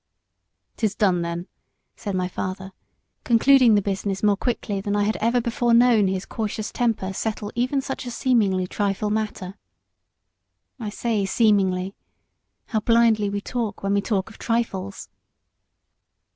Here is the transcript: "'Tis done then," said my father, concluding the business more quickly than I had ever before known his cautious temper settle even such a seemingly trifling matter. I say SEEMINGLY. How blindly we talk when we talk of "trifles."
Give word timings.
"'Tis 0.77 0.95
done 0.95 1.21
then," 1.21 1.45
said 1.95 2.15
my 2.15 2.27
father, 2.27 2.71
concluding 3.23 3.75
the 3.75 3.83
business 3.83 4.23
more 4.23 4.35
quickly 4.35 4.81
than 4.81 4.95
I 4.95 5.03
had 5.03 5.15
ever 5.17 5.39
before 5.39 5.75
known 5.75 6.07
his 6.07 6.25
cautious 6.25 6.71
temper 6.71 7.13
settle 7.13 7.51
even 7.53 7.81
such 7.81 8.07
a 8.07 8.09
seemingly 8.09 8.65
trifling 8.65 9.13
matter. 9.13 9.59
I 10.79 10.89
say 10.89 11.23
SEEMINGLY. 11.27 11.93
How 12.69 12.79
blindly 12.79 13.29
we 13.29 13.41
talk 13.41 13.83
when 13.83 13.93
we 13.93 14.01
talk 14.01 14.31
of 14.31 14.39
"trifles." 14.39 15.07